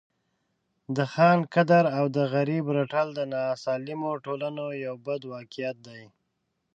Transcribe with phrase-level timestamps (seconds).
[0.95, 6.03] د خان قدر او د غریب رټل د ناسالمو ټولنو یو بد واقعیت دی.